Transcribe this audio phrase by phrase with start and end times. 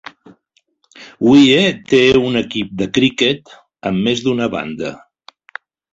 [1.27, 1.59] Wye
[1.93, 3.55] té un equip de criquet
[3.91, 4.95] amb més d'una banda.